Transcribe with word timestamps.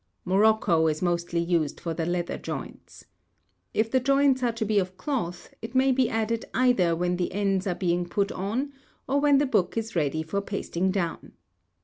Morocco 0.25 0.87
is 0.87 1.03
mostly 1.03 1.39
used 1.39 1.79
for 1.79 1.93
the 1.93 2.07
leather 2.07 2.35
joints. 2.39 3.05
If 3.71 3.91
the 3.91 3.99
joints 3.99 4.41
are 4.41 4.51
to 4.51 4.65
be 4.65 4.79
of 4.79 4.97
cloth, 4.97 5.53
it 5.61 5.75
may 5.75 5.91
be 5.91 6.09
added 6.09 6.43
either 6.55 6.95
when 6.95 7.17
the 7.17 7.31
ends 7.31 7.67
are 7.67 7.75
being 7.75 8.09
put 8.09 8.31
on, 8.31 8.73
or 9.07 9.19
when 9.21 9.37
the 9.37 9.45
book 9.45 9.77
is 9.77 9.95
ready 9.95 10.23
for 10.23 10.41
pasting 10.41 10.89
down. 10.89 11.33